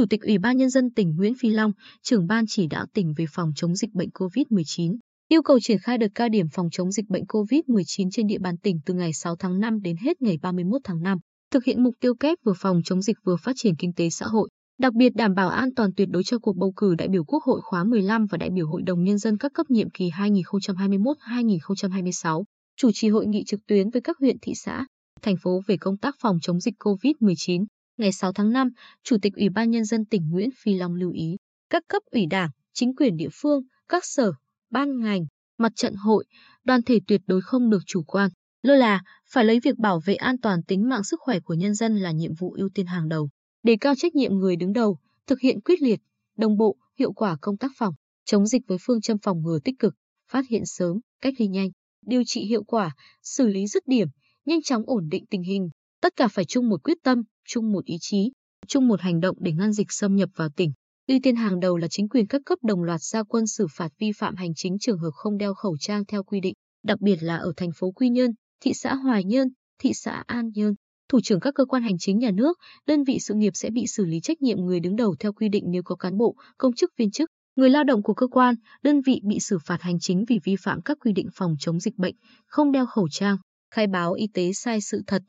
[0.00, 3.14] Chủ tịch Ủy ban Nhân dân tỉnh Nguyễn Phi Long, trưởng ban chỉ đạo tỉnh
[3.16, 4.96] về phòng chống dịch bệnh COVID-19,
[5.28, 8.58] yêu cầu triển khai đợt cao điểm phòng chống dịch bệnh COVID-19 trên địa bàn
[8.58, 11.18] tỉnh từ ngày 6 tháng 5 đến hết ngày 31 tháng 5,
[11.50, 14.26] thực hiện mục tiêu kép vừa phòng chống dịch vừa phát triển kinh tế xã
[14.26, 17.24] hội, đặc biệt đảm bảo an toàn tuyệt đối cho cuộc bầu cử đại biểu
[17.24, 20.10] Quốc hội khóa 15 và đại biểu Hội đồng Nhân dân các cấp nhiệm kỳ
[20.10, 22.44] 2021-2026,
[22.76, 24.86] chủ trì hội nghị trực tuyến với các huyện thị xã,
[25.22, 27.64] thành phố về công tác phòng chống dịch COVID-19.
[28.00, 28.68] Ngày 6 tháng 5,
[29.02, 31.36] Chủ tịch Ủy ban Nhân dân tỉnh Nguyễn Phi Long lưu ý,
[31.70, 34.32] các cấp ủy đảng, chính quyền địa phương, các sở,
[34.70, 35.26] ban ngành,
[35.58, 36.24] mặt trận hội,
[36.64, 38.30] đoàn thể tuyệt đối không được chủ quan,
[38.62, 41.74] lơ là, phải lấy việc bảo vệ an toàn tính mạng sức khỏe của nhân
[41.74, 43.28] dân là nhiệm vụ ưu tiên hàng đầu.
[43.62, 46.00] Đề cao trách nhiệm người đứng đầu, thực hiện quyết liệt,
[46.36, 49.78] đồng bộ, hiệu quả công tác phòng, chống dịch với phương châm phòng ngừa tích
[49.78, 49.94] cực,
[50.30, 51.70] phát hiện sớm, cách ly nhanh,
[52.06, 54.08] điều trị hiệu quả, xử lý dứt điểm,
[54.44, 55.70] nhanh chóng ổn định tình hình.
[56.00, 58.32] Tất cả phải chung một quyết tâm, chung một ý chí,
[58.66, 60.72] chung một hành động để ngăn dịch xâm nhập vào tỉnh.
[61.06, 63.88] Ưu tiên hàng đầu là chính quyền các cấp đồng loạt ra quân xử phạt
[63.98, 67.16] vi phạm hành chính trường hợp không đeo khẩu trang theo quy định, đặc biệt
[67.22, 70.74] là ở thành phố Quy Nhơn, thị xã Hoài Nhơn, thị xã An Nhơn.
[71.08, 73.86] Thủ trưởng các cơ quan hành chính nhà nước, đơn vị sự nghiệp sẽ bị
[73.86, 76.74] xử lý trách nhiệm người đứng đầu theo quy định nếu có cán bộ, công
[76.74, 79.98] chức viên chức, người lao động của cơ quan, đơn vị bị xử phạt hành
[80.00, 82.14] chính vì vi phạm các quy định phòng chống dịch bệnh,
[82.46, 83.36] không đeo khẩu trang,
[83.74, 85.22] khai báo y tế sai sự thật,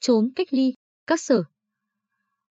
[0.00, 0.74] trốn cách ly,
[1.06, 1.42] các sở,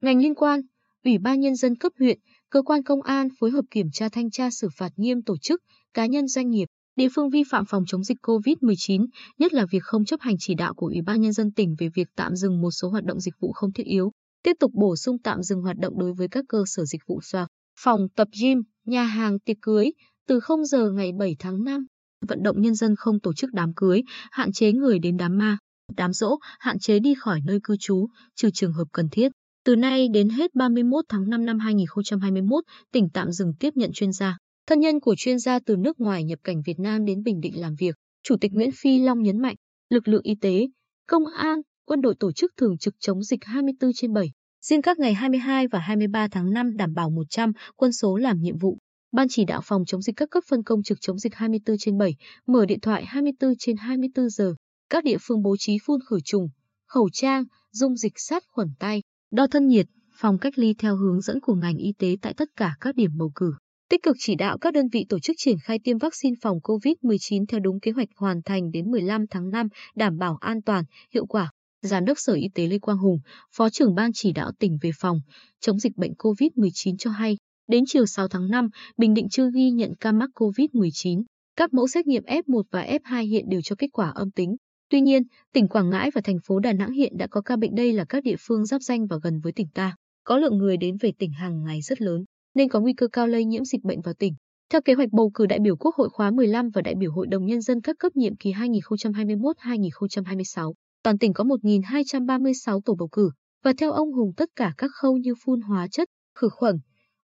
[0.01, 0.61] Ngành liên quan,
[1.05, 4.31] Ủy ban Nhân dân cấp huyện, cơ quan công an phối hợp kiểm tra thanh
[4.31, 5.61] tra xử phạt nghiêm tổ chức,
[5.93, 6.65] cá nhân doanh nghiệp,
[6.95, 9.07] địa phương vi phạm phòng chống dịch COVID-19,
[9.39, 11.89] nhất là việc không chấp hành chỉ đạo của Ủy ban Nhân dân tỉnh về
[11.95, 14.11] việc tạm dừng một số hoạt động dịch vụ không thiết yếu,
[14.43, 17.21] tiếp tục bổ sung tạm dừng hoạt động đối với các cơ sở dịch vụ
[17.23, 17.47] xoa,
[17.79, 19.91] phòng tập gym, nhà hàng tiệc cưới
[20.27, 21.85] từ 0 giờ ngày 7 tháng 5.
[22.27, 25.57] Vận động nhân dân không tổ chức đám cưới, hạn chế người đến đám ma,
[25.97, 29.31] đám dỗ, hạn chế đi khỏi nơi cư trú, trừ trường hợp cần thiết.
[29.65, 34.11] Từ nay đến hết 31 tháng 5 năm 2021, tỉnh tạm dừng tiếp nhận chuyên
[34.11, 34.37] gia,
[34.67, 37.61] thân nhân của chuyên gia từ nước ngoài nhập cảnh Việt Nam đến Bình Định
[37.61, 37.95] làm việc.
[38.23, 39.55] Chủ tịch Nguyễn Phi Long nhấn mạnh,
[39.89, 40.67] lực lượng y tế,
[41.07, 44.31] công an, quân đội tổ chức thường trực chống dịch 24 trên 7.
[44.61, 48.57] Riêng các ngày 22 và 23 tháng 5 đảm bảo 100 quân số làm nhiệm
[48.57, 48.77] vụ.
[49.11, 51.97] Ban chỉ đạo phòng chống dịch các cấp phân công trực chống dịch 24 trên
[51.97, 52.15] 7,
[52.47, 54.53] mở điện thoại 24 trên 24 giờ.
[54.89, 56.49] Các địa phương bố trí phun khử trùng,
[56.87, 59.85] khẩu trang, dung dịch sát khuẩn tay, đo thân nhiệt,
[60.19, 63.11] phòng cách ly theo hướng dẫn của ngành y tế tại tất cả các điểm
[63.17, 63.53] bầu cử.
[63.89, 67.45] Tích cực chỉ đạo các đơn vị tổ chức triển khai tiêm vaccine phòng COVID-19
[67.47, 71.25] theo đúng kế hoạch hoàn thành đến 15 tháng 5, đảm bảo an toàn, hiệu
[71.25, 71.51] quả.
[71.81, 73.19] Giám đốc Sở Y tế Lê Quang Hùng,
[73.55, 75.19] Phó trưởng Ban chỉ đạo tỉnh về phòng
[75.59, 77.37] chống dịch bệnh COVID-19 cho hay,
[77.67, 81.23] đến chiều 6 tháng 5, Bình Định chưa ghi nhận ca mắc COVID-19.
[81.55, 84.55] Các mẫu xét nghiệm F1 và F2 hiện đều cho kết quả âm tính.
[84.89, 87.75] Tuy nhiên, tỉnh Quảng Ngãi và thành phố Đà Nẵng hiện đã có ca bệnh
[87.75, 89.95] đây là các địa phương giáp danh và gần với tỉnh ta.
[90.23, 92.23] Có lượng người đến về tỉnh hàng ngày rất lớn,
[92.55, 94.33] nên có nguy cơ cao lây nhiễm dịch bệnh vào tỉnh.
[94.71, 97.27] Theo kế hoạch bầu cử đại biểu Quốc hội khóa 15 và đại biểu Hội
[97.27, 103.29] đồng Nhân dân các cấp nhiệm kỳ 2021-2026, toàn tỉnh có 1.236 tổ bầu cử,
[103.63, 106.75] và theo ông Hùng tất cả các khâu như phun hóa chất, khử khuẩn,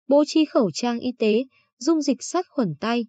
[0.07, 1.43] bố trí khẩu trang y tế,
[1.79, 3.05] dung dịch sát khuẩn tay,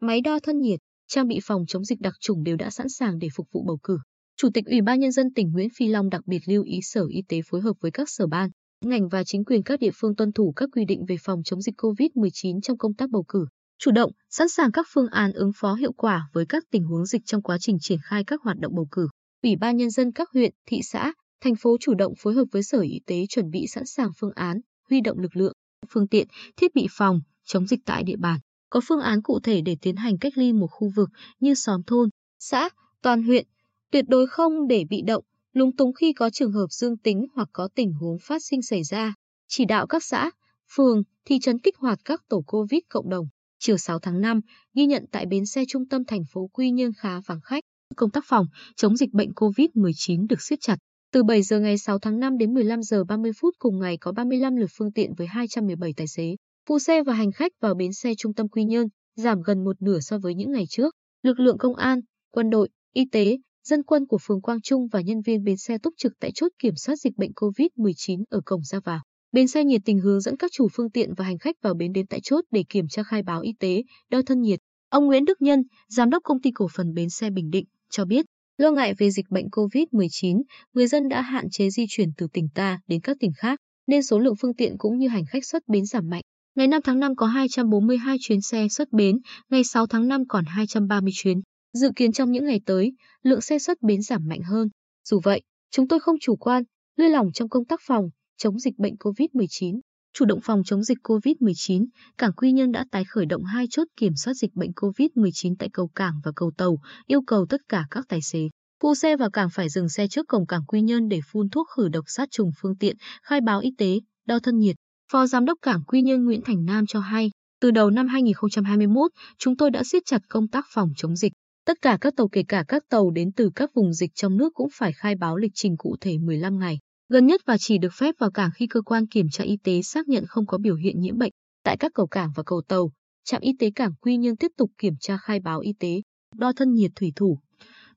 [0.00, 3.18] máy đo thân nhiệt, trang bị phòng chống dịch đặc trùng đều đã sẵn sàng
[3.18, 3.98] để phục vụ bầu cử.
[4.36, 7.06] Chủ tịch Ủy ban Nhân dân tỉnh Nguyễn Phi Long đặc biệt lưu ý Sở
[7.10, 8.50] Y tế phối hợp với các sở ban,
[8.84, 11.62] ngành và chính quyền các địa phương tuân thủ các quy định về phòng chống
[11.62, 13.46] dịch COVID-19 trong công tác bầu cử,
[13.78, 17.06] chủ động, sẵn sàng các phương án ứng phó hiệu quả với các tình huống
[17.06, 19.08] dịch trong quá trình triển khai các hoạt động bầu cử.
[19.42, 22.62] Ủy ban Nhân dân các huyện, thị xã, thành phố chủ động phối hợp với
[22.62, 24.60] Sở Y tế chuẩn bị sẵn sàng phương án,
[24.90, 25.52] huy động lực lượng,
[25.88, 29.60] phương tiện, thiết bị phòng, chống dịch tại địa bàn có phương án cụ thể
[29.60, 31.08] để tiến hành cách ly một khu vực
[31.40, 32.08] như xóm thôn,
[32.38, 32.68] xã,
[33.02, 33.46] toàn huyện,
[33.90, 37.48] tuyệt đối không để bị động, lúng túng khi có trường hợp dương tính hoặc
[37.52, 39.14] có tình huống phát sinh xảy ra.
[39.48, 40.30] Chỉ đạo các xã,
[40.76, 43.26] phường, thị trấn kích hoạt các tổ COVID cộng đồng.
[43.58, 44.40] Chiều 6 tháng 5,
[44.74, 47.64] ghi nhận tại bến xe trung tâm thành phố Quy Nhơn khá vắng khách.
[47.96, 50.76] Công tác phòng chống dịch bệnh COVID-19 được siết chặt.
[51.12, 54.12] Từ 7 giờ ngày 6 tháng 5 đến 15 giờ 30 phút cùng ngày có
[54.12, 56.36] 35 lượt phương tiện với 217 tài xế.
[56.68, 59.82] Phụ xe và hành khách vào bến xe trung tâm Quy Nhơn giảm gần một
[59.82, 60.94] nửa so với những ngày trước.
[61.22, 62.00] Lực lượng công an,
[62.30, 65.78] quân đội, y tế, dân quân của phường Quang Trung và nhân viên bến xe
[65.78, 69.00] túc trực tại chốt kiểm soát dịch bệnh COVID-19 ở cổng ra vào.
[69.32, 71.92] Bến xe nhiệt tình hướng dẫn các chủ phương tiện và hành khách vào bến
[71.92, 74.60] đến tại chốt để kiểm tra khai báo y tế, đo thân nhiệt.
[74.88, 78.04] Ông Nguyễn Đức Nhân, giám đốc công ty cổ phần bến xe Bình Định, cho
[78.04, 78.26] biết,
[78.58, 80.42] lo ngại về dịch bệnh COVID-19,
[80.72, 84.02] người dân đã hạn chế di chuyển từ tỉnh ta đến các tỉnh khác, nên
[84.02, 86.22] số lượng phương tiện cũng như hành khách xuất bến giảm mạnh.
[86.58, 89.18] Ngày 5 tháng 5 có 242 chuyến xe xuất bến,
[89.50, 91.40] ngày 6 tháng 5 còn 230 chuyến.
[91.72, 94.68] Dự kiến trong những ngày tới, lượng xe xuất bến giảm mạnh hơn.
[95.08, 96.62] Dù vậy, chúng tôi không chủ quan,
[96.96, 99.80] lơi lỏng trong công tác phòng, chống dịch bệnh COVID-19.
[100.12, 101.86] Chủ động phòng chống dịch COVID-19,
[102.18, 105.68] Cảng Quy Nhơn đã tái khởi động hai chốt kiểm soát dịch bệnh COVID-19 tại
[105.72, 106.76] cầu cảng và cầu tàu,
[107.06, 108.48] yêu cầu tất cả các tài xế,
[108.82, 111.66] phụ xe vào cảng phải dừng xe trước cổng cảng Quy Nhơn để phun thuốc
[111.76, 114.76] khử độc sát trùng phương tiện, khai báo y tế, đo thân nhiệt.
[115.12, 119.10] Phó Giám đốc Cảng Quy Nhơn Nguyễn Thành Nam cho hay, từ đầu năm 2021,
[119.38, 121.32] chúng tôi đã siết chặt công tác phòng chống dịch.
[121.66, 124.54] Tất cả các tàu kể cả các tàu đến từ các vùng dịch trong nước
[124.54, 126.78] cũng phải khai báo lịch trình cụ thể 15 ngày
[127.08, 129.82] gần nhất và chỉ được phép vào cảng khi cơ quan kiểm tra y tế
[129.82, 131.32] xác nhận không có biểu hiện nhiễm bệnh.
[131.64, 132.92] Tại các cầu cảng và cầu tàu,
[133.24, 136.02] trạm y tế cảng Quy Nhơn tiếp tục kiểm tra khai báo y tế,
[136.36, 137.38] đo thân nhiệt thủy thủ,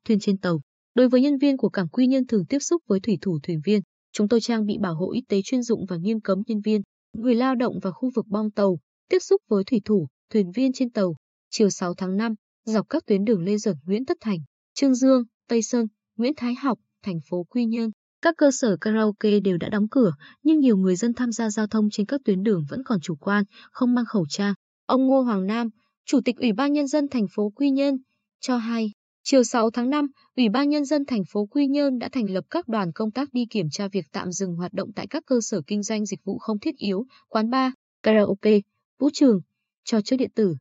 [0.05, 0.61] thuyền trên tàu.
[0.95, 3.61] Đối với nhân viên của cảng Quy Nhơn thường tiếp xúc với thủy thủ thuyền
[3.65, 3.81] viên,
[4.11, 6.81] chúng tôi trang bị bảo hộ y tế chuyên dụng và nghiêm cấm nhân viên,
[7.13, 8.79] người lao động và khu vực bong tàu
[9.09, 11.15] tiếp xúc với thủy thủ, thuyền viên trên tàu.
[11.49, 12.33] Chiều 6 tháng 5,
[12.65, 14.39] dọc các tuyến đường Lê Duẩn, Nguyễn Tất Thành,
[14.73, 15.87] Trương Dương, Tây Sơn,
[16.17, 17.91] Nguyễn Thái Học, thành phố Quy Nhơn,
[18.21, 20.13] các cơ sở karaoke đều đã đóng cửa,
[20.43, 23.15] nhưng nhiều người dân tham gia giao thông trên các tuyến đường vẫn còn chủ
[23.15, 24.53] quan, không mang khẩu trang.
[24.85, 25.67] Ông Ngô Hoàng Nam,
[26.05, 27.97] Chủ tịch Ủy ban Nhân dân thành phố Quy Nhơn,
[28.39, 28.91] cho hay,
[29.23, 30.07] chiều 6 tháng 5,
[30.37, 33.33] Ủy ban Nhân dân thành phố Quy Nhơn đã thành lập các đoàn công tác
[33.33, 36.19] đi kiểm tra việc tạm dừng hoạt động tại các cơ sở kinh doanh dịch
[36.23, 37.71] vụ không thiết yếu, quán bar,
[38.03, 38.59] karaoke,
[38.99, 39.41] vũ trường,
[39.83, 40.55] trò chơi điện tử,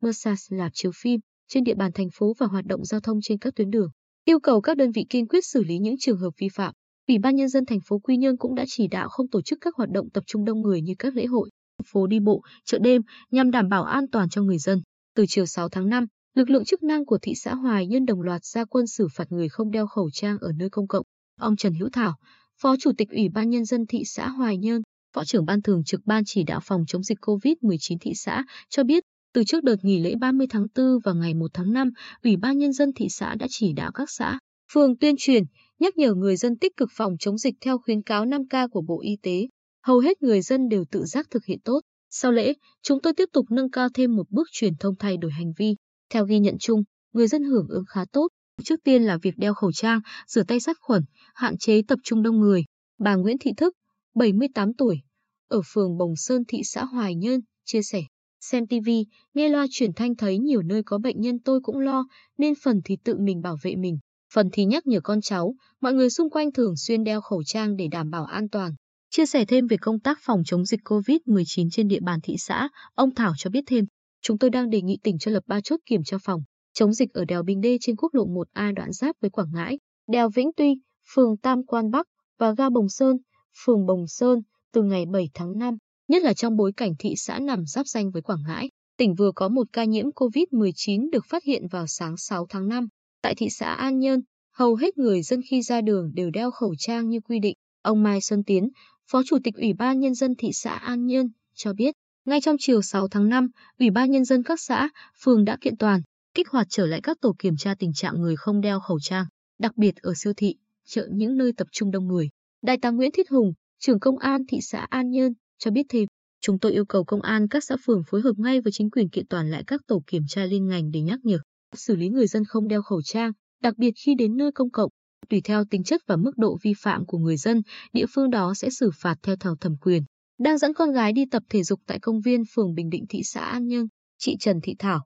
[0.00, 3.38] massage lạp chiếu phim trên địa bàn thành phố và hoạt động giao thông trên
[3.38, 3.90] các tuyến đường.
[4.24, 6.74] Yêu cầu các đơn vị kiên quyết xử lý những trường hợp vi phạm.
[7.08, 9.58] Ủy ban nhân dân thành phố Quy Nhơn cũng đã chỉ đạo không tổ chức
[9.60, 11.50] các hoạt động tập trung đông người như các lễ hội,
[11.92, 14.82] phố đi bộ, chợ đêm nhằm đảm bảo an toàn cho người dân.
[15.14, 18.20] Từ chiều 6 tháng 5, lực lượng chức năng của thị xã Hoài Nhân đồng
[18.20, 21.06] loạt ra quân xử phạt người không đeo khẩu trang ở nơi công cộng.
[21.40, 22.14] Ông Trần Hữu Thảo,
[22.60, 24.82] Phó Chủ tịch Ủy ban nhân dân thị xã Hoài Nhân,
[25.14, 28.84] Phó trưởng ban thường trực ban chỉ đạo phòng chống dịch COVID-19 thị xã cho
[28.84, 29.04] biết,
[29.34, 31.90] từ trước đợt nghỉ lễ 30 tháng 4 và ngày 1 tháng 5,
[32.22, 34.38] Ủy ban nhân dân thị xã đã chỉ đạo các xã,
[34.72, 35.44] phường tuyên truyền,
[35.78, 39.00] nhắc nhở người dân tích cực phòng chống dịch theo khuyến cáo 5K của Bộ
[39.02, 39.46] Y tế.
[39.86, 41.80] Hầu hết người dân đều tự giác thực hiện tốt.
[42.10, 45.30] Sau lễ, chúng tôi tiếp tục nâng cao thêm một bước truyền thông thay đổi
[45.30, 45.74] hành vi.
[46.10, 48.28] Theo ghi nhận chung, người dân hưởng ứng khá tốt.
[48.64, 51.02] Trước tiên là việc đeo khẩu trang, rửa tay sát khuẩn,
[51.34, 52.64] hạn chế tập trung đông người.
[52.98, 53.74] Bà Nguyễn Thị Thức,
[54.14, 55.00] 78 tuổi,
[55.48, 58.02] ở phường Bồng Sơn thị xã Hoài Nhơn, chia sẻ.
[58.40, 58.88] Xem TV,
[59.34, 62.04] nghe loa truyền thanh thấy nhiều nơi có bệnh nhân tôi cũng lo,
[62.38, 63.98] nên phần thì tự mình bảo vệ mình
[64.34, 67.76] phần thì nhắc nhở con cháu, mọi người xung quanh thường xuyên đeo khẩu trang
[67.76, 68.72] để đảm bảo an toàn.
[69.10, 72.68] Chia sẻ thêm về công tác phòng chống dịch COVID-19 trên địa bàn thị xã,
[72.94, 73.84] ông Thảo cho biết thêm,
[74.22, 77.12] chúng tôi đang đề nghị tỉnh cho lập 3 chốt kiểm tra phòng chống dịch
[77.12, 80.50] ở đèo Bình Đê trên quốc lộ 1A đoạn giáp với Quảng Ngãi, đèo Vĩnh
[80.56, 80.74] Tuy,
[81.14, 82.06] phường Tam Quan Bắc
[82.38, 83.16] và ga Bồng Sơn,
[83.64, 84.38] phường Bồng Sơn
[84.72, 85.76] từ ngày 7 tháng 5,
[86.08, 88.70] nhất là trong bối cảnh thị xã nằm giáp danh với Quảng Ngãi.
[88.96, 92.88] Tỉnh vừa có một ca nhiễm COVID-19 được phát hiện vào sáng 6 tháng 5.
[93.22, 94.20] Tại thị xã An Nhơn,
[94.54, 97.56] hầu hết người dân khi ra đường đều đeo khẩu trang như quy định.
[97.82, 98.68] Ông Mai Xuân Tiến,
[99.10, 101.94] Phó Chủ tịch Ủy ban Nhân dân thị xã An Nhơn, cho biết,
[102.30, 103.48] ngay trong chiều 6 tháng 5,
[103.78, 104.88] Ủy ban Nhân dân các xã,
[105.22, 106.00] phường đã kiện toàn,
[106.34, 109.26] kích hoạt trở lại các tổ kiểm tra tình trạng người không đeo khẩu trang,
[109.58, 110.54] đặc biệt ở siêu thị,
[110.86, 112.28] chợ những nơi tập trung đông người.
[112.62, 116.04] Đại tá Nguyễn Thiết Hùng, trưởng công an thị xã An Nhơn, cho biết thêm,
[116.40, 119.08] chúng tôi yêu cầu công an các xã phường phối hợp ngay với chính quyền
[119.08, 121.38] kiện toàn lại các tổ kiểm tra liên ngành để nhắc nhở
[121.76, 123.32] xử lý người dân không đeo khẩu trang,
[123.62, 124.90] đặc biệt khi đến nơi công cộng.
[125.28, 128.54] Tùy theo tính chất và mức độ vi phạm của người dân, địa phương đó
[128.54, 130.02] sẽ xử phạt theo thảo thẩm quyền.
[130.40, 133.22] Đang dẫn con gái đi tập thể dục tại công viên phường Bình Định thị
[133.24, 133.86] xã An Nhơn,
[134.18, 135.00] chị Trần Thị Thảo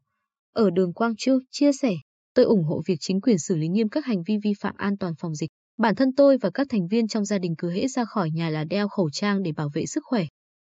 [0.52, 1.94] ở đường Quang Châu chia sẻ,
[2.34, 4.98] tôi ủng hộ việc chính quyền xử lý nghiêm các hành vi vi phạm an
[4.98, 5.50] toàn phòng dịch.
[5.78, 8.50] Bản thân tôi và các thành viên trong gia đình cứ hễ ra khỏi nhà
[8.50, 10.24] là đeo khẩu trang để bảo vệ sức khỏe.